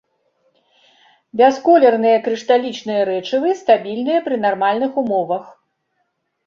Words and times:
Бясколерныя 1.41 2.17
крышталічныя 2.29 3.01
рэчывы, 3.11 3.49
стабільныя 3.63 4.19
пры 4.31 4.35
нармальных 4.49 4.91
умовах. 5.05 5.45